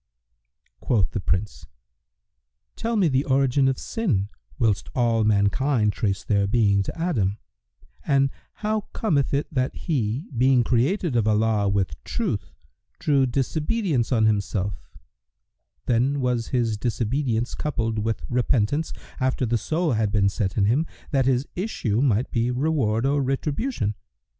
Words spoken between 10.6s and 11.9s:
created of Allah